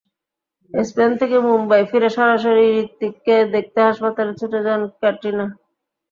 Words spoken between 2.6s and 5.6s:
হৃতিককে দেখতে হাসপাতালে ছুটে যান ক্যাটরিনা।